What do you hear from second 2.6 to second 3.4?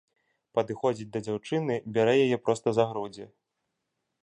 за грудзі.